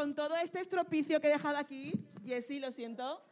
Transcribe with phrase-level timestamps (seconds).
[0.00, 1.92] con todo este estropicio que he dejado aquí,
[2.24, 3.22] Jessy, lo siento,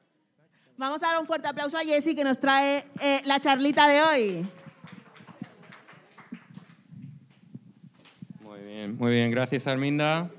[0.76, 4.02] vamos a dar un fuerte aplauso a Jessy que nos trae eh, la charlita de
[4.02, 4.50] hoy.
[8.42, 9.30] Muy bien, muy bien.
[9.30, 10.30] Gracias, Arminda.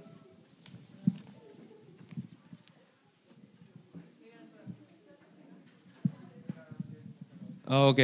[7.72, 8.00] Ok.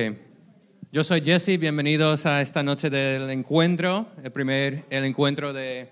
[0.92, 5.90] Yo soy Jesse, bienvenidos a esta noche del encuentro, el primer el encuentro de,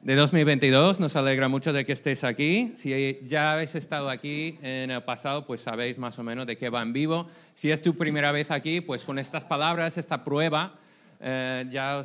[0.00, 0.98] de 2022.
[0.98, 2.72] Nos alegra mucho de que estéis aquí.
[2.74, 6.68] Si ya habéis estado aquí en el pasado, pues sabéis más o menos de qué
[6.68, 7.28] va en vivo.
[7.54, 10.80] Si es tu primera vez aquí, pues con estas palabras, esta prueba,
[11.24, 12.02] eh, ya,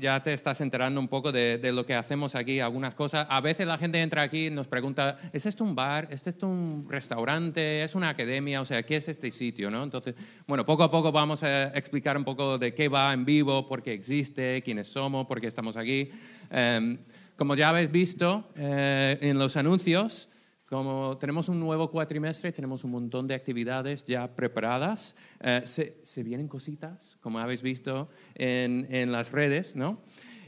[0.00, 3.26] ya te estás enterando un poco de, de lo que hacemos aquí, algunas cosas.
[3.28, 6.08] A veces la gente entra aquí y nos pregunta, ¿es esto un bar?
[6.10, 7.82] ¿Es esto un restaurante?
[7.82, 8.62] ¿Es una academia?
[8.62, 9.70] O sea, ¿qué es este sitio?
[9.70, 9.82] ¿no?
[9.82, 10.14] Entonces,
[10.46, 13.82] bueno, poco a poco vamos a explicar un poco de qué va en vivo, por
[13.82, 16.10] qué existe, quiénes somos, por qué estamos aquí.
[16.50, 16.98] Em,
[17.36, 20.30] como ya habéis visto eh, en los anuncios,
[20.74, 25.14] como tenemos un nuevo cuatrimestre, tenemos un montón de actividades ya preparadas.
[25.38, 30.02] Eh, se, se vienen cositas, como habéis visto en, en las redes, ¿no?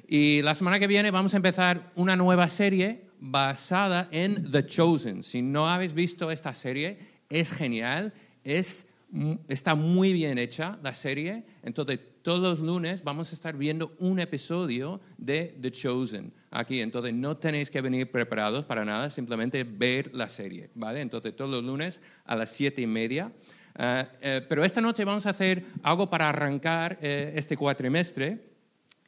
[0.09, 5.23] Y la semana que viene vamos a empezar una nueva serie basada en The Chosen.
[5.23, 6.99] Si no habéis visto esta serie,
[7.31, 8.89] es genial, es,
[9.47, 11.45] está muy bien hecha la serie.
[11.63, 16.81] Entonces, todos los lunes vamos a estar viendo un episodio de The Chosen aquí.
[16.81, 21.03] Entonces, no tenéis que venir preparados para nada, simplemente ver la serie, ¿vale?
[21.03, 23.31] Entonces, todos los lunes a las siete y media.
[23.77, 28.57] Ah, eh, pero esta noche vamos a hacer algo para arrancar eh, este cuatrimestre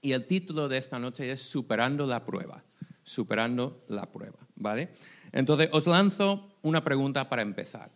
[0.00, 2.62] y el título de esta noche es Superando la prueba.
[3.02, 4.90] Superando la prueba, ¿vale?
[5.32, 7.90] Entonces, os lanzo una pregunta para empezar.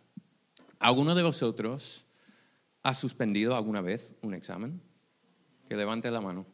[0.79, 2.05] ¿Alguno de vosotros
[2.81, 4.81] ha suspendido alguna vez un examen?
[5.67, 6.45] Que levante la mano,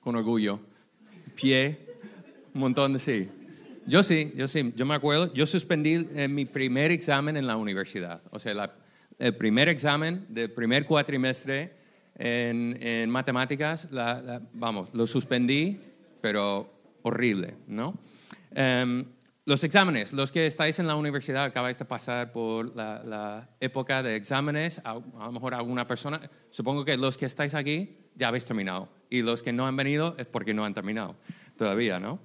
[0.00, 0.60] con orgullo.
[1.34, 1.78] Pie,
[2.54, 3.28] un montón de sí.
[3.86, 5.32] Yo sí, yo sí, yo me acuerdo.
[5.32, 8.22] Yo suspendí eh, mi primer examen en la universidad.
[8.30, 8.74] O sea, la-
[9.18, 11.72] el primer examen del primer cuatrimestre
[12.16, 13.88] en, en matemáticas,
[14.52, 15.80] vamos, lo suspendí,
[16.20, 17.98] pero horrible, ¿no?
[18.54, 19.04] Em,
[19.48, 24.14] los exámenes, los que estáis en la universidad, acabáis de pasar por la, época de
[24.14, 26.20] exámenes, a, lo mejor alguna persona,
[26.50, 30.14] supongo que los que estáis aquí ya habéis terminado y los que no han venido
[30.18, 31.16] es porque no han terminado
[31.56, 32.20] todavía, ¿no?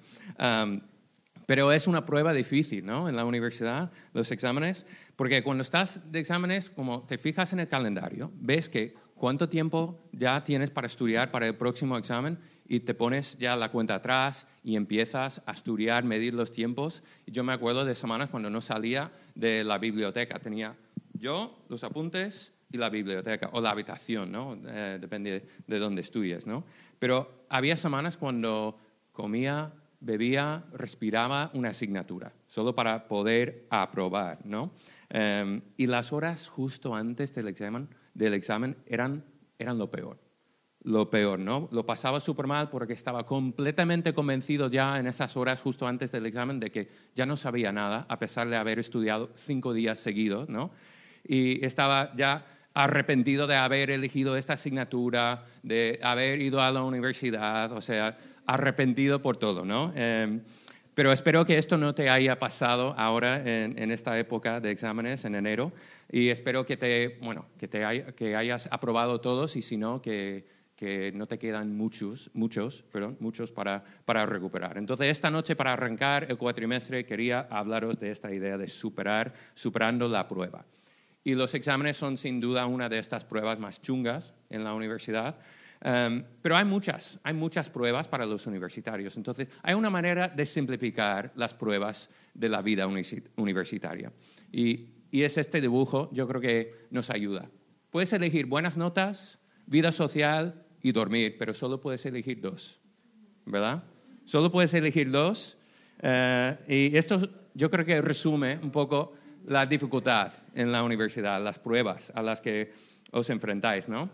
[1.46, 3.08] Pero es una prueba difícil, ¿no?
[3.08, 4.86] En la universidad, los exámenes,
[5.16, 10.10] porque cuando estás de exámenes, como te fijas en el calendario, ves que cuánto tiempo
[10.12, 12.38] ya tienes para estudiar para el próximo examen
[12.74, 17.04] y te pones ya la cuenta atrás y empiezas a estudiar, medir los tiempos.
[17.28, 20.40] Yo me acuerdo de semanas cuando no salía de la biblioteca.
[20.40, 20.76] Tenía
[21.14, 24.58] yo los apuntes y la biblioteca, o la habitación, ¿no?
[24.66, 26.64] Eh, depende de dónde estudies, ¿no?
[26.98, 28.80] Pero había semanas cuando
[29.12, 34.72] comía, bebía, respiraba una asignatura, solo para poder aprobar, ¿no?
[35.12, 39.24] Eh, y las horas justo antes del examen, del examen eran,
[39.60, 40.23] eran lo peor
[40.84, 41.70] lo peor, ¿no?
[41.72, 46.26] Lo pasaba súper mal porque estaba completamente convencido ya en esas horas justo antes del
[46.26, 50.50] examen de que ya no sabía nada, a pesar de haber estudiado cinco días seguidos,
[50.50, 50.72] ¿no?
[51.26, 57.72] Y estaba ya arrepentido de haber elegido esta asignatura, de haber ido a la universidad,
[57.72, 59.94] o sea, arrepentido por todo, ¿no?
[59.96, 60.42] Eh,
[60.96, 65.34] pero espero que esto no te haya pasado ahora en, esta época de exámenes en
[65.34, 65.72] enero
[66.12, 70.46] y espero que te, bueno, que te que hayas aprobado todos y si no, que,
[70.84, 74.78] que no te quedan muchos, muchos, perdón, muchos para, para recuperar.
[74.78, 80.10] Entonces, esta noche para arrancar el cuatrimestre quería hablaros de esta idea de superar, superando
[80.10, 80.66] la prueba.
[81.24, 85.38] Y los exámenes son sin duda una de estas pruebas más chungas en la universidad.
[85.86, 89.16] Um, pero hay muchas, hay muchas pruebas para los universitarios.
[89.16, 94.12] Entonces, hay una manera de simplificar las pruebas de la vida universi- universitaria.
[94.52, 97.50] Y, y es este dibujo, yo creo que nos ayuda.
[97.90, 102.80] Puedes elegir buenas notas, vida social y dormir, pero solo puedes elegir dos,
[103.46, 103.84] ¿verdad?
[104.26, 105.58] Solo puedes elegir dos.
[106.02, 107.22] eh, y esto
[107.56, 109.14] yo creo que resume un poco
[109.46, 112.74] la dificultad en la universidad, las pruebas a las que
[113.12, 114.10] os enfrentáis, ¿no?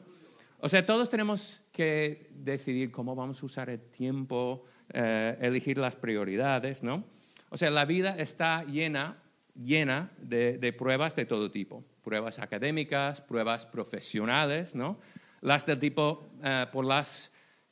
[0.59, 5.95] O sea, todos tenemos que decidir cómo vamos a usar el tiempo, eh, elegir las
[5.95, 7.05] prioridades, ¿no?
[7.49, 9.17] O sea, la vida está llena,
[9.55, 11.83] llena de, de pruebas de todo tipo.
[12.03, 14.99] Pruebas académicas, pruebas profesionales, ¿no?
[15.41, 17.31] Las del tipo, eh, por las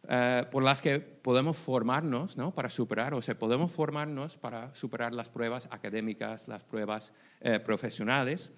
[0.10, 2.54] eh, por las que podemos formarnos ¿no?
[2.54, 7.12] para superar, o sea, podemos formarnos para superar las pruebas académicas, las pruebas
[7.42, 8.52] eh, profesionales.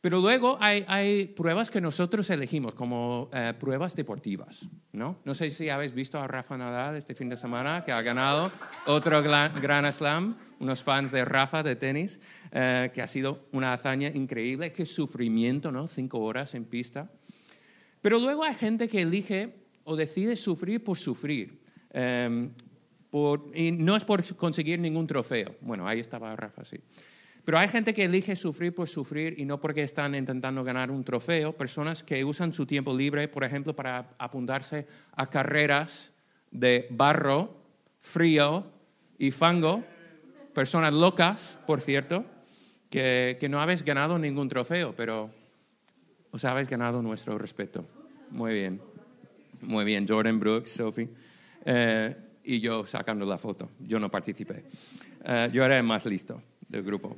[0.00, 3.28] Pero luego hay, hay, pruebas que nosotros elegimos como
[3.58, 4.66] pruebas deportivas.
[4.92, 5.18] ¿no?
[5.26, 8.50] no sé si habéis visto a Rafa Nadal este fin de semana, que ha ganado
[8.86, 12.18] otro Gran Slam, unos fans de Rafa de tenis,
[12.50, 14.72] que ha sido una hazaña increíble.
[14.72, 15.86] Qué sufrimiento, ¿no?
[15.86, 17.10] Cinco horas en pista.
[18.02, 19.54] Pero luego hay gente que elige
[19.84, 21.60] o decide sufrir por sufrir.
[21.92, 22.48] Eh,
[23.10, 25.56] por, y no es por conseguir ningún trofeo.
[25.60, 26.78] Bueno, ahí estaba Rafa, sí.
[27.44, 31.02] Pero hay gente que elige sufrir por sufrir y no porque están intentando ganar un
[31.02, 31.56] trofeo.
[31.56, 36.12] Personas que usan su tiempo libre, por ejemplo, para apuntarse a carreras
[36.50, 37.56] de barro,
[38.00, 38.70] frío
[39.18, 39.82] y fango.
[40.54, 42.24] Personas locas, por cierto,
[42.90, 45.30] que, que no habéis ganado ningún trofeo, pero
[46.30, 47.84] os habéis ganado nuestro respeto.
[48.30, 48.80] Muy bien.
[49.62, 51.08] Muy bien, Jordan Brooks, Sophie.
[51.64, 53.70] Eh, y yo sacando la foto.
[53.80, 54.64] Yo no participé.
[55.24, 57.16] Eh, yo era el más listo del grupo.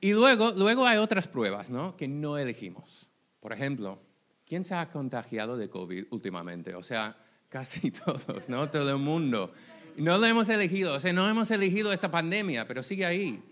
[0.00, 1.96] Y luego, luego hay otras pruebas ¿no?
[1.96, 3.08] que no elegimos.
[3.40, 4.00] Por ejemplo,
[4.46, 6.74] ¿quién se ha contagiado de COVID últimamente?
[6.74, 7.16] O sea,
[7.48, 8.70] casi todos, ¿no?
[8.70, 9.52] Todo el mundo.
[9.96, 13.42] No lo hemos elegido, o sea, no hemos elegido esta pandemia, pero sigue ahí.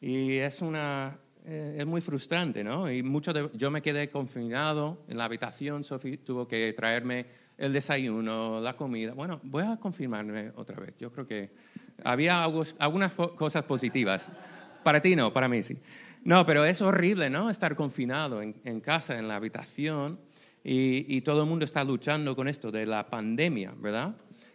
[0.00, 2.90] Y es una, eh, es muy frustrante, ¿no?
[2.90, 7.26] Y mucho de, yo me quedé confinado en la habitación, Sophie tuvo que traerme
[7.58, 9.14] el desayuno, la comida.
[9.14, 10.94] Bueno, voy a confirmarme otra vez.
[10.98, 11.50] Yo creo que
[12.04, 14.30] había algunas cosas positivas.
[14.82, 15.78] Para ti no, para mí sí.
[16.24, 17.50] No, pero es horrible, ¿no?
[17.50, 20.20] Estar confinado en, casa, en la habitación,
[20.64, 24.14] y, todo el mundo está luchando con esto de la pandemia, ¿verdad?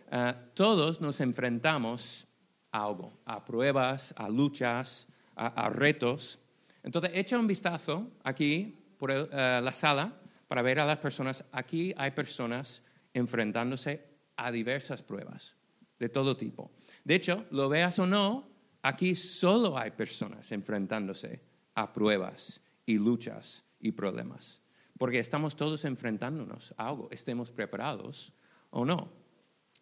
[0.10, 2.28] Ah, todos nos enfrentamos
[2.72, 6.40] a algo, a pruebas, a luchas, a, retos.
[6.88, 11.44] Entonces, echa un vistazo aquí por eh, la sala para ver a las personas.
[11.52, 12.82] Aquí hay personas
[13.14, 14.02] enfrentándose
[14.38, 15.58] a diversas pruebas
[16.00, 16.72] de todo tipo.
[17.04, 18.48] De hecho, lo veas o no,
[18.84, 21.42] aquí solo hay personas enfrentándose
[21.76, 24.62] a pruebas y luchas y problemas,
[24.98, 28.32] porque estamos todos enfrentándonos a algo, estemos preparados
[28.70, 29.12] o no.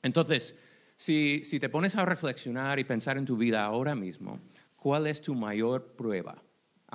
[0.01, 0.57] Entonces,
[0.97, 4.39] si, si te pones a reflexionar y pensar en tu vida ahora mismo,
[4.75, 6.41] ¿cuál es tu mayor prueba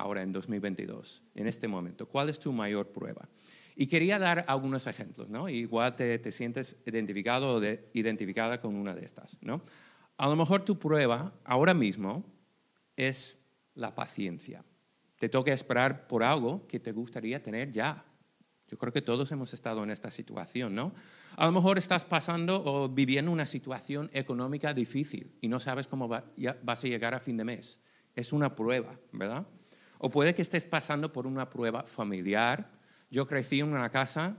[0.01, 2.07] ahora en 2022, en este momento?
[2.07, 3.29] ¿Cuál es tu mayor prueba?
[3.75, 5.47] Y quería dar algunos ejemplos, ¿no?
[5.47, 7.61] Igual te, te sientes identificado o
[7.93, 9.61] identificada con una de estas, ¿no?
[10.17, 12.25] A lo mejor tu prueba ahora mismo
[12.95, 13.39] es
[13.73, 14.63] la paciencia.
[15.17, 18.05] Te toca esperar por algo que te gustaría tener ya.
[18.67, 20.93] Yo creo que todos hemos estado en esta situación, ¿no?
[21.35, 26.07] A lo mejor estás pasando o viviendo una situación económica difícil y no sabes cómo
[26.07, 27.79] vas a llegar a fin de mes.
[28.15, 29.47] Es una prueba, ¿verdad?
[30.03, 32.71] O puede que estés pasando por una prueba familiar.
[33.11, 34.35] Yo crecí en una casa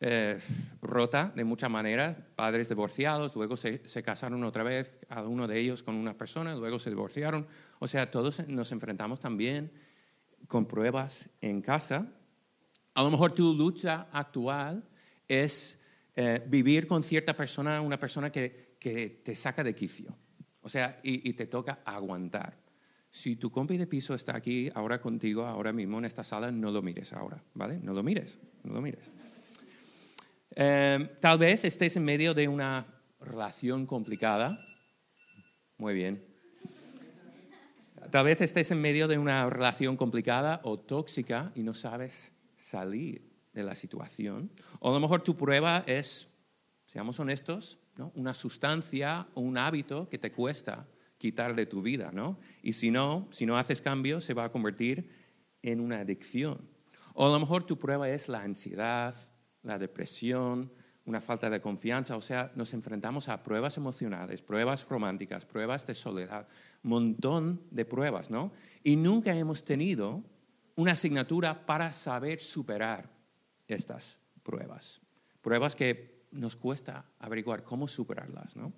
[0.00, 0.38] eh,
[0.80, 5.82] rota de muchas maneras, padres divorciados, luego se, casaron otra vez, a uno de ellos
[5.82, 7.46] con una persona, luego se divorciaron.
[7.78, 9.70] O sea, todos nos enfrentamos también
[10.48, 12.10] con pruebas en casa.
[12.94, 14.82] A lo mejor tu lucha actual
[15.28, 15.78] es
[16.16, 20.16] eh, vivir con cierta persona, una persona que, te saca de quicio.
[20.62, 22.61] O sea, y te toca aguantar.
[23.12, 26.70] Si tu compi de piso está aquí ahora contigo, ahora mismo en esta sala, no
[26.70, 27.78] lo mires ahora, ¿vale?
[27.78, 29.10] No lo mires, no lo mires.
[30.56, 32.86] Em, tal vez estés en medio de una
[33.20, 34.58] relación complicada.
[35.76, 36.24] Muy bien.
[38.10, 43.30] Tal vez estés en medio de una relación complicada o tóxica y no sabes salir
[43.52, 44.50] de la situación.
[44.80, 46.28] O a lo mejor tu prueba es,
[46.86, 47.78] seamos honestos,
[48.14, 50.88] una sustancia o un hábito que te cuesta
[51.22, 52.10] quitar de tu vida.
[52.12, 52.40] ¿no?
[52.64, 55.08] Y si no, si no haces cambios, se va a convertir
[55.62, 56.68] en una adicción.
[57.14, 59.14] O a lo mejor tu prueba es la ansiedad,
[59.62, 60.72] la depresión,
[61.04, 65.94] una falta de confianza, o sea, nos enfrentamos a pruebas emocionales, pruebas románticas, pruebas de
[65.94, 66.48] soledad,
[66.82, 68.52] montón de pruebas, ¿no?
[68.82, 70.24] Y nunca hemos tenido
[70.74, 73.10] una asignatura para saber superar
[73.68, 75.00] estas pruebas.
[75.40, 78.72] Pruebas que nos cuesta averiguar cómo superarlas, ¿no?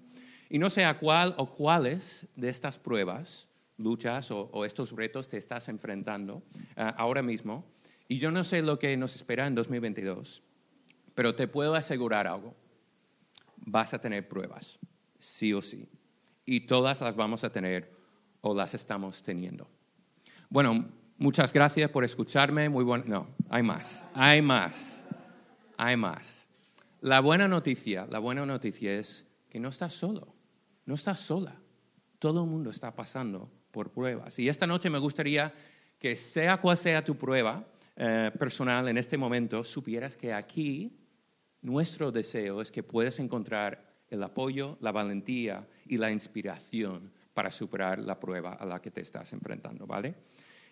[0.54, 5.36] Y no sé a cuál o cuáles de estas pruebas, luchas o, estos retos te
[5.36, 6.44] estás enfrentando
[6.76, 7.64] eh, ahora mismo.
[8.06, 10.44] Y yo no sé lo que nos espera en 2022
[11.14, 12.54] pero te puedo asegurar algo.
[13.56, 14.78] Vas a tener pruebas,
[15.18, 15.88] sí o sí.
[16.44, 17.90] Y todas las vamos a tener
[18.40, 19.68] o las estamos teniendo.
[20.50, 22.68] Bueno, muchas gracias por escucharme.
[22.68, 23.04] Muy bueno.
[23.06, 24.04] No, hay más.
[24.14, 25.06] Hay más.
[25.76, 26.46] Hay más.
[27.00, 30.33] La buena noticia, la buena noticia es que no estás solo.
[30.86, 31.60] No estás sola.
[32.18, 34.38] Todo el mundo está pasando por pruebas.
[34.38, 35.52] Y esta noche me gustaría
[35.98, 40.98] que sea cual sea tu prueba eh, personal en este momento, supieras que aquí
[41.62, 47.98] nuestro deseo es que puedas encontrar el apoyo, la valentía y la inspiración para superar
[47.98, 50.14] la prueba a la que te estás enfrentando, ¿vale?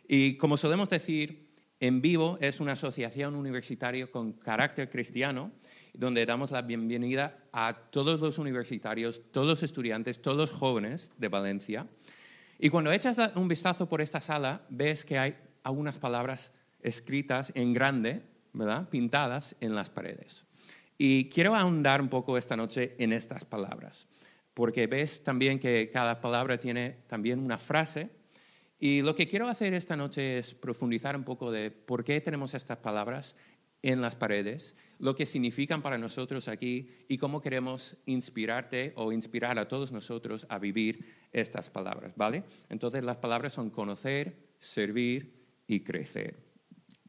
[0.06, 1.50] Y como solemos decir,
[1.80, 5.50] En Vivo es una asociación universitaria con carácter cristiano,
[5.92, 11.28] donde damos la bienvenida a todos los universitarios, todos los estudiantes, todos los jóvenes de
[11.28, 11.86] Valencia.
[12.58, 17.72] Y cuando echas un vistazo por esta sala, ves que hay algunas palabras escritas en
[17.74, 18.22] grande,
[18.52, 18.88] ¿verdad?
[18.88, 20.46] Pintadas en las paredes.
[20.96, 24.08] Y quiero ahondar un poco esta noche en estas palabras,
[24.54, 28.10] porque ves también que cada palabra tiene también una frase.
[28.78, 32.54] Y lo que quiero hacer esta noche es profundizar un poco de por qué tenemos
[32.54, 33.36] estas palabras
[33.82, 39.58] en las paredes, lo que significan para nosotros aquí y cómo queremos inspirarte o inspirar
[39.58, 42.44] a todos nosotros a vivir estas palabras, ¿vale?
[42.68, 45.34] Entonces las palabras son conocer, servir
[45.66, 46.36] y crecer.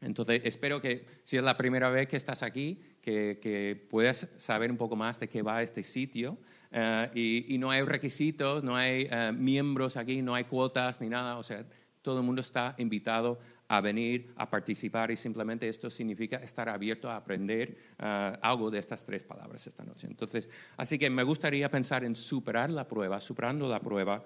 [0.00, 4.76] Entonces espero que si es la primera vez que estás aquí, que, puedas saber un
[4.76, 6.38] poco más de qué va este sitio.
[6.72, 11.36] Eh, y, no hay requisitos, no hay eh, miembros aquí, no hay cuotas ni nada.
[11.36, 11.64] O sea,
[12.02, 17.10] todo el mundo está invitado a venir, a participar y simplemente esto significa estar abierto
[17.10, 20.06] a aprender eh, algo de estas tres palabras esta noche.
[20.06, 24.24] Entonces, así que me gustaría pensar en superar la prueba, superando la prueba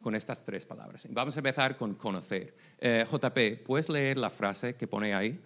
[0.00, 1.06] con estas tres palabras.
[1.10, 2.54] Vamos a empezar con conocer.
[2.80, 5.40] JP, ¿puedes leer la frase que pone ahí?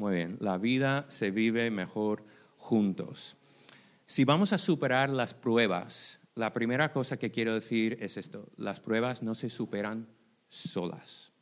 [0.00, 2.24] Muy bien, la vida se vive mejor
[2.56, 3.36] juntos.
[4.06, 8.80] Si vamos a superar las pruebas, la primera cosa que quiero decir es esto, las
[8.80, 10.08] pruebas no se superan
[10.48, 11.32] solas.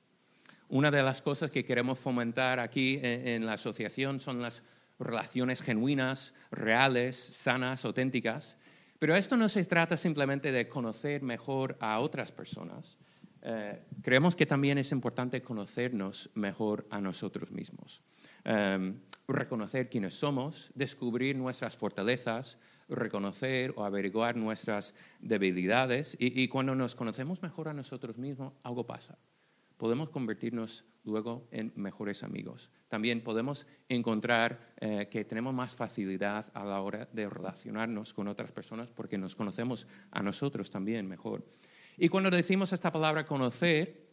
[0.69, 4.65] Una de las cosas que queremos fomentar aquí en, la asociación son las
[4.99, 8.59] relaciones genuinas, reales, sanas, auténticas.
[8.99, 12.99] Pero esto no se trata simplemente de conocer mejor a otras personas.
[13.43, 18.03] Eh, creemos que también es importante conocernos mejor a nosotros mismos.
[18.45, 22.59] Em, reconocer quiénes somos, descubrir nuestras fortalezas,
[22.89, 26.17] reconocer o averiguar nuestras debilidades.
[26.19, 29.19] Y, cuando nos conocemos mejor a nosotros mismos, algo pasa.
[29.77, 32.71] Podemos convertirnos luego en mejores amigos.
[32.89, 38.51] También podemos encontrar eh, que tenemos más facilidad a la hora de relacionarnos con otras
[38.51, 41.45] personas porque nos conocemos a nosotros también mejor.
[41.97, 44.08] Y cuando decimos esta palabra conocer,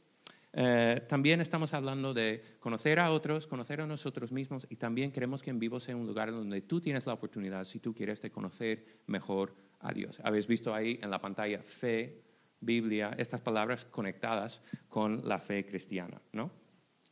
[0.57, 5.43] eh, también estamos hablando de conocer a otros, conocer a nosotros mismos y también queremos
[5.43, 8.31] que en vivo sea un lugar donde tú tienes la oportunidad, si tú quieres, de
[8.31, 10.17] conocer mejor a Dios.
[10.23, 12.23] Habéis visto ahí en la pantalla fe,
[12.61, 16.21] Biblia, estas palabras conectadas con la fe cristiana.
[16.31, 16.49] ¿no?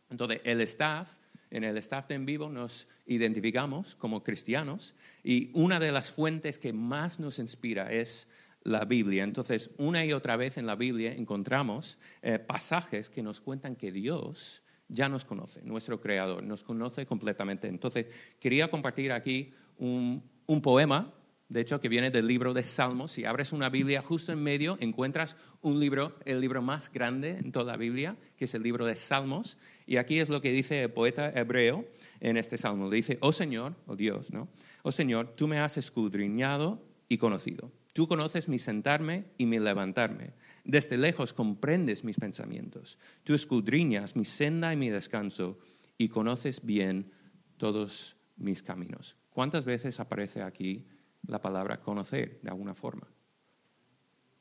[0.10, 1.14] Entonces, el staff,
[1.52, 6.58] en el staff de en vivo nos identificamos como cristianos y una de las fuentes
[6.58, 8.26] que más nos inspira es
[8.64, 9.24] la Biblia.
[9.24, 13.92] Entonces, una y otra vez en la Biblia encontramos eh, pasajes que nos cuentan que
[13.92, 17.68] Dios ya nos conoce, nuestro Creador, nos conoce completamente.
[17.68, 18.08] Entonces,
[18.40, 20.24] quería compartir aquí un,
[20.62, 21.14] poema,
[21.50, 23.14] de hecho, que viene del libro de Salmos.
[23.14, 27.52] Si abres una Biblia justo en medio, encuentras un libro, el libro más grande en
[27.52, 29.58] toda la Biblia, que es el libro de Salmos.
[29.88, 31.86] Y aquí es lo que dice el poeta hebreo
[32.20, 32.90] en este salmo.
[32.90, 34.48] Le dice, oh Señor, oh Dios, ¿no?
[34.84, 37.72] Oh Señor, tú me has escudriñado y conocido.
[37.94, 40.34] Tú conoces mi sentarme y mi levantarme.
[40.66, 42.98] Desde lejos comprendes mis pensamientos.
[43.24, 45.60] Tú escudriñas mi senda y mi descanso
[45.96, 47.12] y conoces bien
[47.58, 49.16] todos mis caminos.
[49.30, 50.88] ¿Cuántas veces aparece aquí
[51.28, 53.08] la palabra conocer de alguna forma?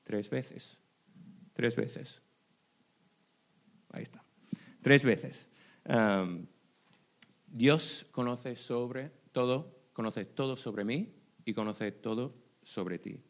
[0.03, 0.79] Tres veces.
[1.53, 2.23] Tres veces.
[3.91, 4.25] Ahí está.
[4.81, 5.51] Tres veces.
[7.49, 11.13] Dios conoce sobre todo, conoce todo sobre mí
[11.45, 13.23] y conoce todo sobre ti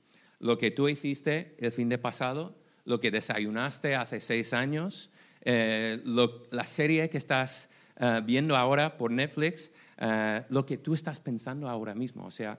[0.42, 6.02] lo que tú hiciste el fin de pasado, lo que desayunaste hace seis años, eh,
[6.50, 11.68] la serie que estás eh, viendo ahora por Netflix, eh, lo que tú estás pensando
[11.68, 12.26] ahora mismo.
[12.26, 12.58] O sea,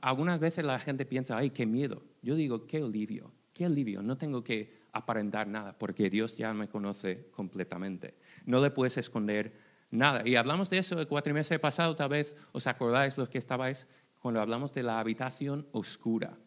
[0.00, 2.04] algunas veces la gente piensa, ay, qué miedo.
[2.22, 4.00] Yo digo, qué alivio, qué alivio.
[4.00, 8.14] No tengo que aparentar nada porque Dios ya me conoce completamente.
[8.44, 9.52] No le puedes esconder
[9.90, 10.22] nada.
[10.24, 13.88] Y hablamos de eso el cuatrimestre pasado, tal vez os acordáis los que estabais
[14.20, 16.38] cuando hablamos de la habitación oscura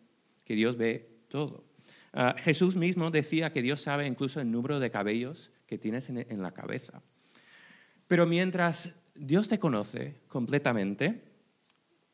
[0.49, 1.63] que Dios ve todo.
[2.11, 6.41] Ah, Jesús mismo decía que Dios sabe incluso el número de cabellos que tienes en,
[6.41, 7.03] la cabeza.
[8.07, 11.21] Pero mientras Dios te conoce completamente,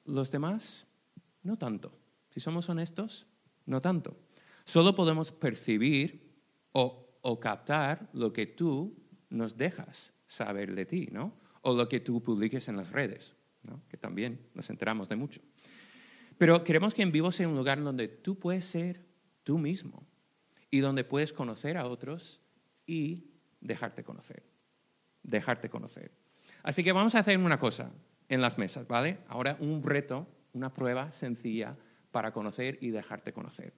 [0.03, 0.85] los demás
[1.43, 1.97] no tanto.
[2.29, 3.25] Si somos honestos,
[3.67, 4.17] no tanto.
[4.65, 6.35] Solo podemos percibir
[6.73, 8.97] o, captar lo que tú
[9.29, 11.39] nos dejas saber de ti, ¿no?
[11.61, 13.33] O lo que tú publiques en las redes,
[13.87, 15.39] que también nos enteramos de mucho.
[16.37, 19.05] Pero queremos que en vivo sea un lugar donde tú puedes ser
[19.43, 20.05] tú mismo
[20.69, 22.41] y donde puedes conocer a otros
[22.85, 24.43] y dejarte conocer.
[25.23, 26.11] Dejarte conocer.
[26.63, 27.91] Así que vamos a hacer una cosa
[28.27, 29.19] en las mesas, ¿vale?
[29.27, 31.77] Ahora un reto, una prueba sencilla
[32.11, 33.73] para conocer y dejarte conocer.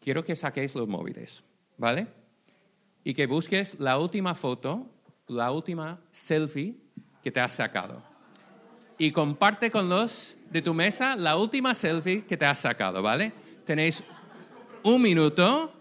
[0.00, 1.44] Quiero que saquéis los móviles,
[1.78, 2.08] ¿vale?
[3.04, 4.90] Y que busques la última foto,
[5.28, 6.76] la última selfie
[7.22, 8.11] que te has sacado.
[8.98, 13.32] Y comparte con los de tu mesa la última selfie que te has sacado, ¿vale?
[13.64, 14.04] Tenéis
[14.82, 15.72] un minuto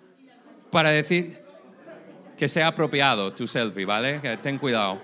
[0.72, 1.42] para decir
[2.38, 4.20] que sea apropiado tu selfie, ¿vale?
[4.38, 5.02] Ten cuidado.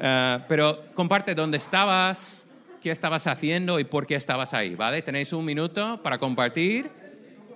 [0.00, 2.46] Eh, pero comparte dónde estabas,
[2.80, 5.02] qué estabas haciendo y por qué estabas ahí, ¿vale?
[5.02, 6.90] Tenéis un minuto para compartir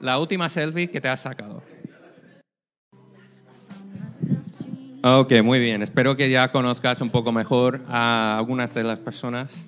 [0.01, 1.63] la última selfie que te has sacado.
[5.05, 5.83] Ok, muy bien.
[5.83, 9.65] Espero que ya conozcas un poco mejor a algunas de las personas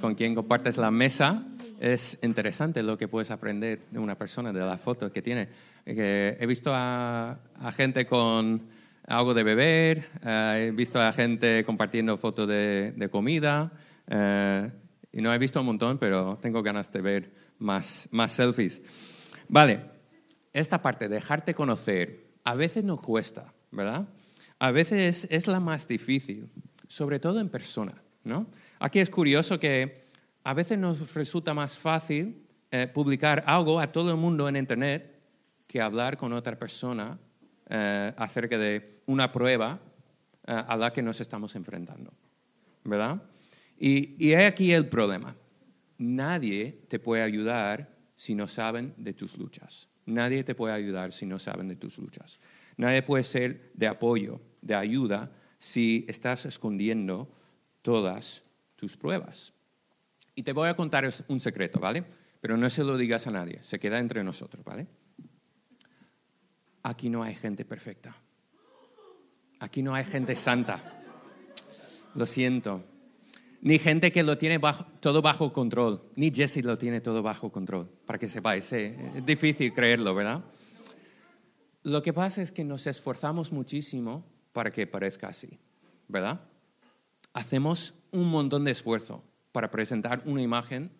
[0.00, 1.44] con quien compartes la mesa.
[1.78, 5.48] Es interesante lo que puedes aprender de una persona, de la foto que tiene.
[5.86, 7.38] He visto a,
[7.76, 8.62] gente con
[9.06, 13.72] algo de beber, eh, he visto a gente compartiendo fotos de, de comida,
[14.08, 14.70] eh,
[15.12, 18.82] y no he visto un montón, pero tengo ganas de ver más, más selfies.
[19.48, 19.80] Vale,
[20.52, 24.08] esta parte, dejarte conocer, a veces nos cuesta, ¿verdad?
[24.58, 26.50] A veces es la más difícil,
[26.86, 27.94] sobre todo en persona,
[28.24, 28.46] ¿no?
[28.78, 30.08] Aquí es curioso que
[30.44, 35.18] a veces nos resulta más fácil eh, publicar algo a todo el mundo en Internet
[35.66, 37.18] que hablar con otra persona
[37.68, 39.80] eh, acerca de una prueba
[40.46, 42.12] eh, a la que nos estamos enfrentando,
[42.84, 43.22] ¿verdad?
[43.78, 45.36] Y, y he aquí el problema.
[45.98, 49.88] Nadie te puede ayudar si no saben de tus luchas.
[50.06, 52.38] Nadie te puede ayudar si no saben de tus luchas.
[52.76, 57.28] Nadie puede ser de apoyo, de ayuda, si estás escondiendo
[57.82, 58.47] todas
[58.78, 59.52] tus pruebas.
[60.34, 62.04] Y te voy a contar un secreto, ¿vale?
[62.40, 64.86] Pero no se lo digas a nadie, se queda entre nosotros, ¿vale?
[66.84, 68.16] Aquí no hay gente perfecta.
[69.58, 71.02] Aquí no hay gente santa.
[72.14, 72.84] Lo siento.
[73.60, 74.60] Ni gente que lo tiene
[75.00, 76.04] todo bajo control.
[76.14, 78.72] Ni Jesse lo tiene todo bajo control, para que sepáis.
[78.72, 80.44] eh, Es difícil creerlo, ¿verdad?
[81.82, 85.58] Lo que pasa es que nos esforzamos muchísimo para que parezca así,
[86.06, 86.40] ¿verdad?
[87.32, 90.90] Hacemos un montón de esfuerzo para presentar una imagen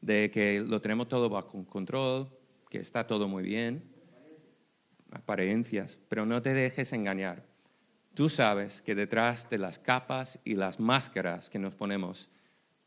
[0.00, 2.28] de que lo tenemos todo bajo control,
[2.68, 3.94] que está todo muy bien,
[5.10, 7.46] apariencias, pero no te dejes engañar.
[8.14, 12.30] Tú sabes que detrás de las capas y las máscaras que nos ponemos,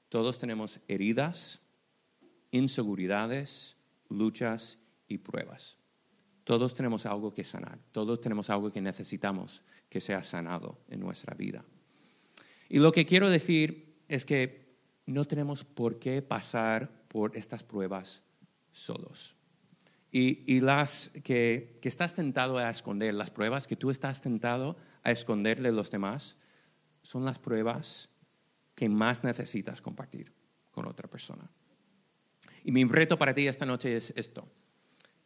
[0.10, 1.62] todos tenemos heridas,
[2.52, 3.78] inseguridades,
[4.10, 4.78] luchas
[5.08, 5.78] y pruebas.
[6.44, 11.36] Todos tenemos algo que sanar, todos tenemos algo que necesitamos que sea sanado en nuestra
[11.36, 11.66] vida.
[12.70, 14.76] Y lo que quiero decir es que
[15.06, 18.24] no tenemos por qué pasar por estas pruebas
[18.72, 19.36] solos.
[20.12, 24.78] Y, y las que, que estás tentado a esconder, las pruebas que tú estás tentado
[25.04, 26.38] a esconderle a los demás,
[27.02, 28.10] son las pruebas
[28.76, 30.34] que más necesitas compartir
[30.72, 31.50] con otra persona.
[32.64, 34.48] Y mi reto para ti esta noche es esto.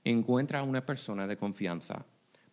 [0.04, 2.06] Encuentra a una persona de confianza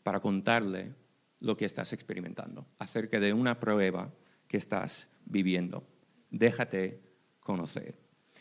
[0.02, 0.94] para contarle
[1.40, 4.10] lo que estás experimentando acerca de una prueba
[4.48, 5.86] que estás viviendo.
[6.30, 7.00] Déjate
[7.40, 7.94] conocer.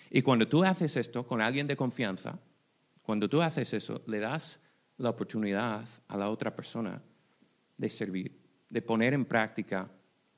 [0.09, 2.39] Y cuando tú haces esto con alguien de confianza,
[3.01, 4.59] cuando tú haces eso, le das
[4.97, 7.01] la oportunidad a la otra persona
[7.77, 8.39] de servir,
[8.69, 9.89] de poner en práctica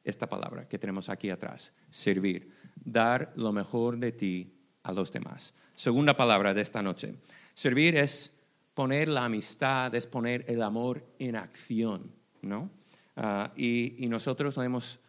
[0.04, 4.54] esta palabra que tenemos aquí atrás, servir, dar lo mejor de ti
[4.84, 5.54] a los demás.
[5.76, 7.16] Segunda palabra de esta noche.
[7.54, 8.36] Servir es
[8.74, 12.70] poner la amistad, es poner el amor en acción, ¿no?
[13.16, 15.00] Ah, y, y nosotros lo hemos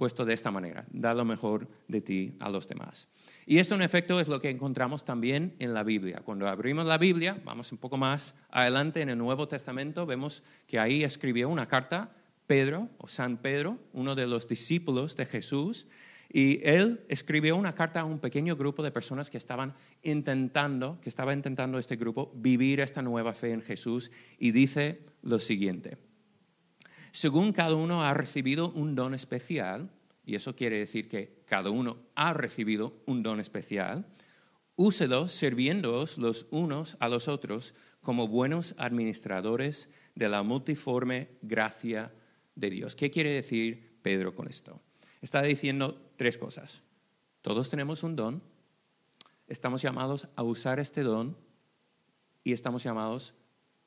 [0.00, 3.06] puesto de esta manera, dar lo mejor de ti a los demás.
[3.44, 6.22] Y esto en efecto es lo que encontramos también en la Biblia.
[6.24, 10.78] Cuando abrimos la Biblia, vamos un poco más adelante en el Nuevo Testamento, vemos que
[10.78, 15.86] ahí escribió una carta Pedro o San Pedro, uno de los discípulos de Jesús,
[16.32, 21.10] y él escribió una carta a un pequeño grupo de personas que estaban intentando, que
[21.10, 25.98] estaba intentando este grupo vivir esta nueva fe en Jesús y dice lo siguiente:
[27.12, 29.90] según cada uno ha recibido un don especial,
[30.24, 34.06] y eso quiere decir que cada uno ha recibido un don especial,
[34.76, 42.14] úselo sirviéndoos los unos a los otros como buenos administradores de la multiforme gracia
[42.54, 42.94] de Dios.
[42.94, 44.80] ¿Qué quiere decir Pedro con esto?
[45.20, 46.82] Está diciendo tres cosas.
[47.42, 48.42] Todos tenemos un don,
[49.48, 51.36] estamos llamados a usar este don
[52.44, 53.34] y estamos llamados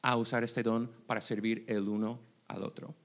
[0.01, 2.95] a usar este don para servir el uno al otro.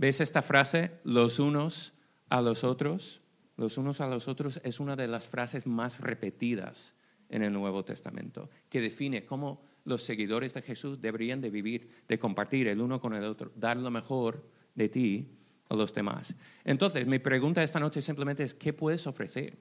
[0.00, 0.92] ¿Ves esta frase?
[1.04, 1.92] Los unos
[2.30, 3.20] a los otros.
[3.58, 6.94] Los unos a los otros es una de las frases más repetidas
[7.28, 12.18] en el Nuevo Testamento, que define cómo los seguidores de Jesús deberían de vivir, de
[12.18, 15.36] compartir el uno con el otro, dar lo mejor de ti
[15.68, 16.34] a los demás.
[16.64, 19.58] Entonces, mi pregunta esta noche simplemente es, ¿qué puedes ofrecer?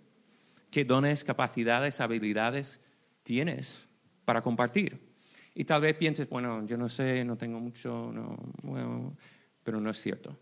[0.72, 2.80] ¿Qué dones, capacidades, habilidades
[3.24, 3.90] tienes
[4.24, 5.02] para compartir?
[5.54, 9.18] Y tal vez pienses, bueno, yo no sé, no tengo mucho, no,
[9.70, 10.36] pero no es cierto.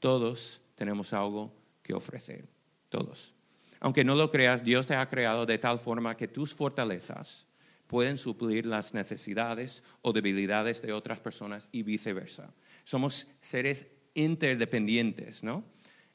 [0.00, 2.48] Todos tenemos algo que ofrecer,
[2.88, 3.32] todos.
[3.78, 7.46] Aunque no lo creas, Dios te ha creado de tal forma que tus fortalezas
[7.86, 12.52] pueden suplir las necesidades o debilidades de otras personas y viceversa.
[12.82, 15.62] Somos seres interdependientes, ¿no?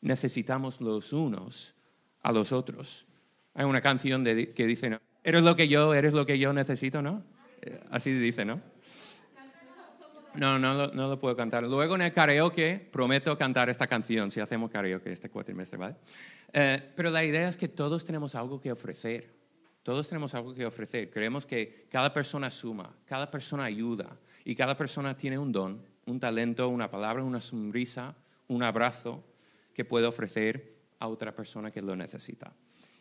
[0.01, 1.75] Necesitamos los unos
[2.23, 3.05] a los otros.
[3.53, 7.23] Hay una canción que dice, eres lo que yo, eres lo que yo necesito, ¿no?
[7.61, 8.72] Eh, así dice, ¿no?
[10.35, 11.63] No, no, no lo puedo cantar.
[11.63, 15.95] Luego en el karaoke prometo cantar esta canción, si hacemos karaoke este cuatrimestre, ¿vale?
[16.51, 19.31] Eh, pero la idea es que todos tenemos algo que ofrecer.
[19.83, 21.09] Todos tenemos algo que ofrecer.
[21.09, 26.19] Creemos que cada persona suma, cada persona ayuda y cada persona tiene un don, un
[26.19, 28.15] talento, una palabra, una sonrisa,
[28.47, 29.23] un abrazo
[29.73, 32.53] que puede ofrecer a otra persona que lo necesita.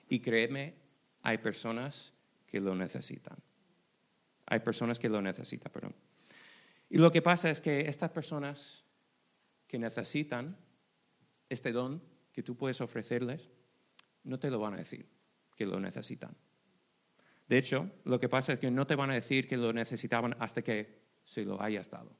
[0.08, 0.74] Y créeme,
[1.22, 2.12] hay personas
[2.46, 3.36] que lo necesitan.
[4.46, 5.94] Hay personas que lo necesitan, perdón.
[6.92, 8.84] Y lo que pasa es que estas personas
[9.66, 10.58] que necesitan
[11.48, 12.02] este don
[12.32, 13.48] que tú puedes ofrecerles,
[14.24, 15.08] no te lo van a decir
[15.56, 16.36] que lo necesitan.
[17.48, 20.36] De hecho, lo que pasa es que no te van a decir que lo necesitaban
[20.38, 22.14] hasta que se lo hayas dado.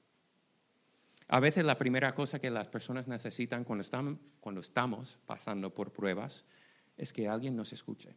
[1.28, 5.92] A veces la primera cosa que las personas necesitan cuando, están, cuando estamos pasando por
[5.92, 6.46] pruebas
[6.96, 8.16] es que alguien nos escuche,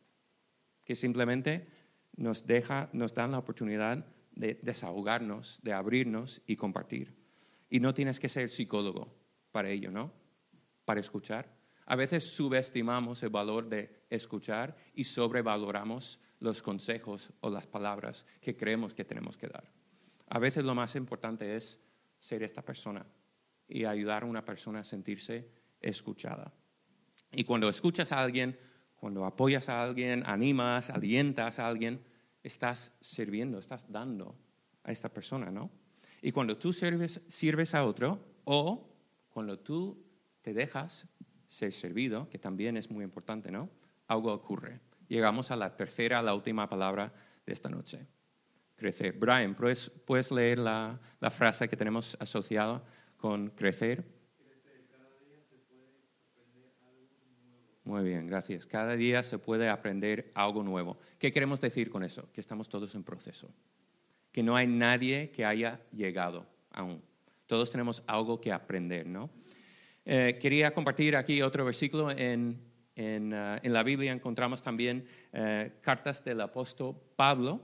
[0.85, 1.67] que simplemente
[2.15, 7.15] nos, deja, nos dan la oportunidad de desahogarnos, de abrirnos y compartir.
[7.69, 9.13] Y no tienes que ser psicólogo
[9.51, 10.11] para ello, ¿no?
[10.85, 11.55] Para escuchar.
[11.85, 18.55] A veces subestimamos el valor de escuchar y sobrevaloramos los consejos o las palabras que
[18.55, 19.71] creemos que tenemos que dar.
[20.27, 21.79] A veces lo más importante es
[22.19, 23.05] ser esta persona
[23.67, 26.53] y ayudar a una persona a sentirse escuchada.
[27.31, 28.57] Y cuando escuchas a alguien,
[28.95, 32.03] cuando apoyas a alguien, animas, alientas a alguien,
[32.45, 34.36] estás sirviendo, estás dando
[34.84, 35.71] a esta persona, ¿no?
[36.21, 38.88] Y cuando tú sirves, sirves a otro o
[39.29, 40.03] cuando tú
[40.41, 41.08] te dejas
[41.47, 43.69] ser servido, que también es muy importante, ¿no?
[44.08, 44.79] Algo ocurre.
[45.08, 47.12] Llegamos a la tercera, la última palabra
[47.45, 48.05] de esta noche.
[48.75, 49.13] Crecer.
[49.13, 52.84] Brian, ¿puedes, puedes leer la, la frase que tenemos asociada
[53.17, 54.14] con crecer?
[57.85, 58.65] Muy bien, gracias.
[58.65, 60.97] Cada día se puede aprender algo nuevo.
[61.19, 62.27] ¿Qué queremos decir con eso?
[62.33, 63.53] Que estamos todos en proceso.
[64.31, 67.03] Que no hay nadie que haya llegado aún.
[67.45, 69.29] Todos tenemos algo que aprender, ¿no?
[70.03, 72.09] Eh, quería compartir aquí otro versículo.
[72.09, 72.59] En,
[72.95, 77.61] en, uh, en la Biblia encontramos también uh, cartas del apóstol Pablo,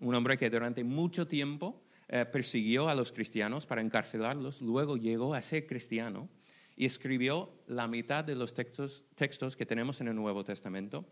[0.00, 5.32] un hombre que durante mucho tiempo uh, persiguió a los cristianos para encarcelarlos, luego llegó
[5.32, 6.28] a ser cristiano
[6.80, 11.04] y escribió la mitad de los textos, textos que tenemos en el Nuevo Testamento.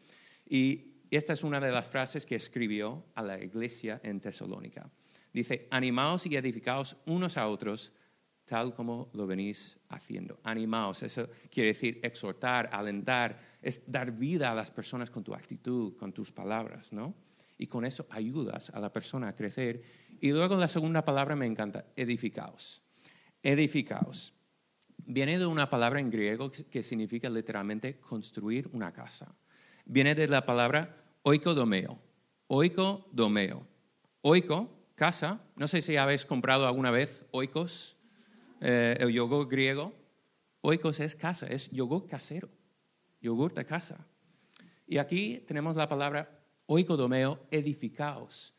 [0.48, 4.90] Y esta es una de las frases que escribió a la iglesia en Tesalónica.
[5.30, 7.92] Dice, animaos y edificaos unos a otros
[8.46, 10.40] tal como lo venís haciendo.
[10.42, 15.98] Animaos, eso quiere decir exhortar, alentar, es dar vida a las personas con tu actitud,
[15.98, 17.14] con tus palabras, ¿no?
[17.58, 19.82] Y con eso ayudas a la persona a crecer.
[20.18, 22.80] Y luego la segunda palabra me encanta, edificaos.
[23.42, 24.37] Edificaos
[25.04, 29.34] viene de una palabra en griego que significa literalmente construir una casa.
[29.84, 31.98] Viene de la palabra oikodomeo.
[32.48, 33.66] Oikodomeo.
[34.20, 35.40] Oiko, casa.
[35.56, 37.96] No sé si habéis comprado alguna vez oikos,
[38.60, 39.94] eh, el yogur griego.
[40.60, 42.48] Oikos es casa, es yogur casero,
[43.20, 44.06] yogur de casa.
[44.86, 46.28] Y aquí tenemos la palabra
[46.66, 48.54] oikodomeo, edificaos.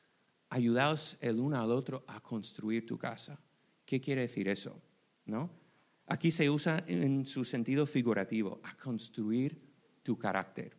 [0.50, 3.40] Ayudaos el uno al otro a construir tu casa.
[3.86, 4.82] ¿Qué quiere decir eso?
[5.26, 5.59] ¿No?
[6.12, 9.62] Aquí se usa en su sentido figurativo, a construir
[10.02, 10.76] tu carácter,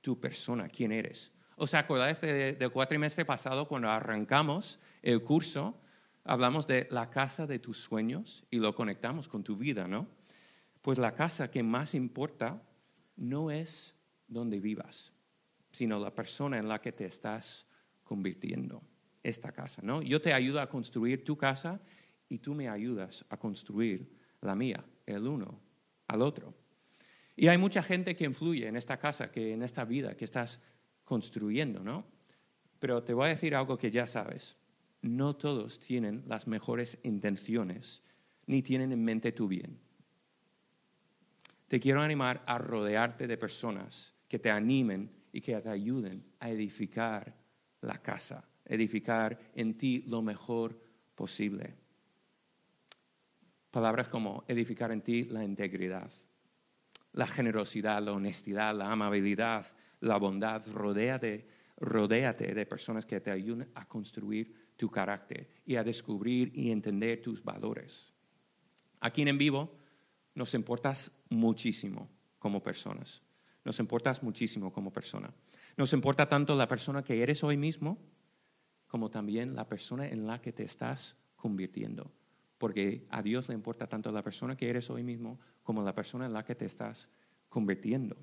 [0.00, 1.32] tu persona, quién eres.
[1.56, 5.80] ¿Os acordáis del cuatrimestre pasado cuando arrancamos el curso?
[6.22, 10.06] Hablamos de la casa de tus sueños y lo conectamos con tu vida, ¿no?
[10.80, 12.62] Pues la casa que más importa
[13.16, 13.96] no es
[14.28, 15.12] donde vivas,
[15.72, 17.66] sino la persona en la que te estás
[18.04, 18.84] convirtiendo,
[19.24, 20.02] esta casa, ¿no?
[20.02, 21.80] Yo te ayudo a construir tu casa
[22.28, 25.60] y tú me ayudas a construir la mía, el uno
[26.08, 26.54] al otro.
[27.36, 30.60] Y hay mucha gente que influye en esta casa, que en esta vida que estás
[31.04, 32.04] construyendo, ¿no?
[32.78, 34.56] Pero te voy a decir algo que ya sabes.
[35.02, 38.02] No todos tienen las mejores intenciones,
[38.46, 39.78] ni tienen en mente tu bien.
[41.68, 46.50] Te quiero animar a rodearte de personas que te animen y que te ayuden a
[46.50, 47.36] edificar
[47.82, 50.80] la casa, edificar en ti lo mejor
[51.14, 51.74] posible.
[53.70, 56.10] Palabras como edificar en ti la integridad,
[57.12, 59.66] la generosidad, la honestidad, la amabilidad,
[60.00, 60.66] la bondad.
[60.72, 66.70] Rodéate, rodéate de personas que te ayuden a construir tu carácter y a descubrir y
[66.70, 68.12] entender tus valores.
[69.00, 69.76] Aquí en vivo
[70.34, 73.22] nos importas muchísimo como personas.
[73.64, 75.32] Nos importas muchísimo como persona.
[75.76, 77.98] Nos importa tanto la persona que eres hoy mismo
[78.86, 82.10] como también la persona en la que te estás convirtiendo.
[82.58, 86.26] Porque a Dios le importa tanto la persona que eres hoy mismo como la persona
[86.26, 87.08] en la que te estás
[87.48, 88.16] convirtiendo.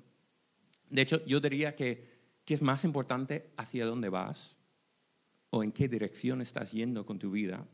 [0.90, 4.56] De hecho, yo diría que, que es más importante hacia dónde vas
[5.50, 7.66] o en qué dirección estás yendo con tu vida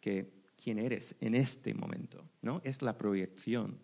[0.00, 2.24] que quién eres en este momento.
[2.42, 2.60] ¿no?
[2.64, 3.78] Es la proyección,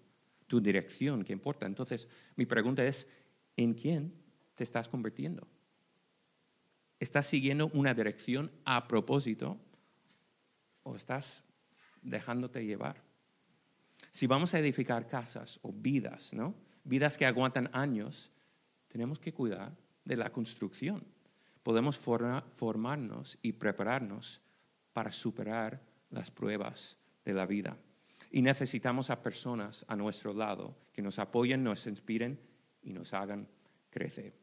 [0.46, 1.66] tu dirección que importa.
[1.66, 3.09] Entonces, mi pregunta es,
[3.57, 4.12] ¿en quién
[4.55, 5.46] te estás convirtiendo?
[7.01, 9.59] ¿Estás siguiendo una dirección a propósito
[10.85, 11.44] o estás
[12.03, 13.03] dejándote llevar?
[14.11, 16.55] Si vamos a edificar casas o vidas, ¿no?
[16.85, 18.31] Vidas que aguantan años,
[18.88, 19.73] tenemos que cuidar
[20.05, 21.05] de la construcción.
[21.62, 24.43] Podemos formarnos y prepararnos
[24.93, 27.79] para superar las pruebas de la vida.
[28.31, 32.41] Y necesitamos a personas a nuestro lado que nos apoyen, nos inspiren
[32.83, 33.49] y nos hagan
[33.91, 34.43] crecer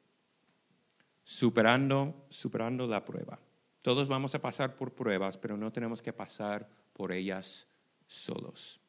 [1.29, 3.39] superando, superando la prueba.
[3.83, 6.67] Todos vamos a pasar por pruebas, pero no tenemos que pasar
[6.99, 7.65] por ellas
[8.07, 8.81] solos.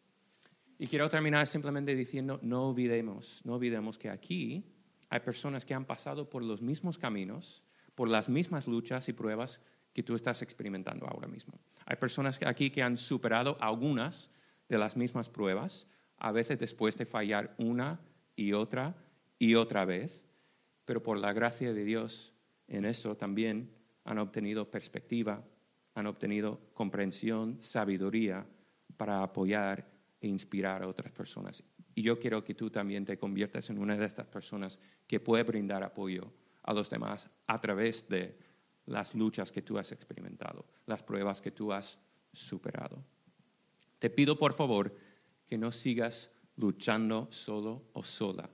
[0.77, 4.65] Y quiero terminar simplemente diciendo, no olvidemos, no olvidemos que aquí
[5.09, 7.63] hay personas que han pasado por los mismos caminos,
[7.95, 9.61] por las mismas luchas y pruebas
[9.93, 11.61] que tú estás experimentando ahora mismo.
[11.87, 14.29] Hay personas aquí que han superado algunas
[14.69, 18.01] de las mismas pruebas, a veces después de fallar una
[18.35, 18.97] y otra
[19.39, 20.27] y otra vez,
[20.85, 22.35] pero por la gracia de Dios
[22.67, 23.71] en eso también
[24.03, 25.45] han obtenido perspectiva,
[25.95, 28.47] han obtenido comprensión, sabiduría
[28.97, 31.63] para apoyar e inspirar a otras personas.
[31.95, 35.43] Y yo quiero que tú también te conviertas en una de estas personas que puede
[35.43, 38.39] brindar apoyo a los demás a través de
[38.87, 41.99] las luchas que tú has experimentado, las pruebas que tú has
[42.33, 43.05] superado.
[43.99, 44.95] Te pido por favor
[45.47, 48.51] que no sigas luchando solo o sola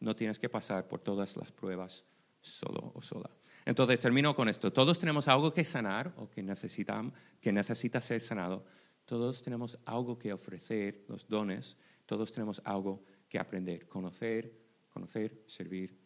[0.00, 2.04] no tienes que pasar por todas las pruebas
[2.40, 3.30] solo o sola.
[3.66, 4.72] Entonces, termino con esto.
[4.72, 8.64] Todos tenemos algo que sanar o que, necesitan, que necesita ser sanado.
[9.04, 11.76] Todos tenemos algo que ofrecer, los dones.
[12.06, 14.56] Todos tenemos algo que aprender, conocer,
[14.88, 15.98] conocer, servir,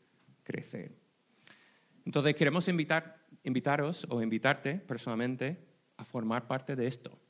[0.42, 0.96] crecer.
[2.06, 5.68] Entonces, queremos invitar, invitaros o invitarte personalmente
[5.98, 7.20] a formar parte de esto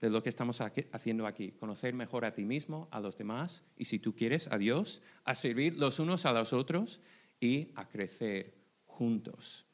[0.00, 3.84] de lo que estamos haciendo aquí, conocer mejor a ti mismo, a los demás y
[3.84, 7.00] si tú quieres, a Dios, a servir los unos a los otros
[7.40, 9.67] y a crecer juntos.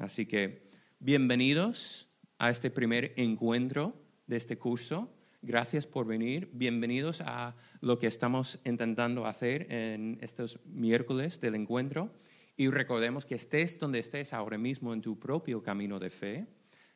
[0.00, 0.62] Así que
[0.98, 2.08] bienvenidos
[2.38, 3.94] a este primer encuentro
[4.26, 5.14] de este curso.
[5.42, 6.48] Gracias por venir.
[6.54, 12.14] Bienvenidos a lo que estamos intentando hacer en estos miércoles del encuentro.
[12.56, 16.46] Y recordemos que estés donde estés ahora mismo en tu propio camino de fe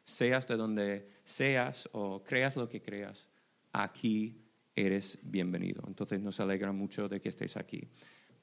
[0.02, 3.28] seas de donde seas o creas lo que creas,
[3.72, 5.82] aquí eres bienvenido.
[5.86, 7.88] Entonces nos alegra mucho de que estés aquí.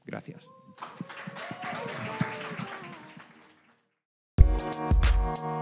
[0.06, 0.48] Gracias.
[5.34, 5.62] Thank you.